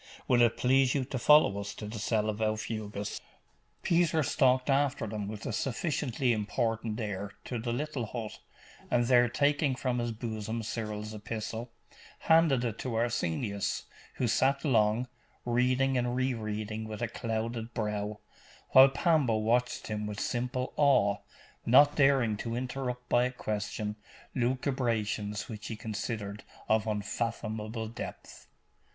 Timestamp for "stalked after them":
4.23-5.27